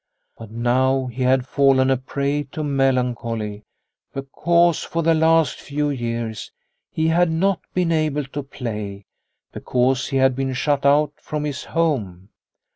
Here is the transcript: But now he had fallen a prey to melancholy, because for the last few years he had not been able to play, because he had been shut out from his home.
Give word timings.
But 0.35 0.49
now 0.49 1.05
he 1.05 1.21
had 1.21 1.45
fallen 1.45 1.91
a 1.91 1.95
prey 1.97 2.41
to 2.53 2.63
melancholy, 2.63 3.65
because 4.15 4.81
for 4.81 5.03
the 5.03 5.13
last 5.13 5.61
few 5.61 5.91
years 5.91 6.51
he 6.89 7.09
had 7.09 7.29
not 7.29 7.59
been 7.75 7.91
able 7.91 8.23
to 8.23 8.41
play, 8.41 9.05
because 9.51 10.07
he 10.07 10.17
had 10.17 10.35
been 10.35 10.53
shut 10.53 10.87
out 10.87 11.13
from 11.17 11.43
his 11.43 11.65
home. 11.65 12.29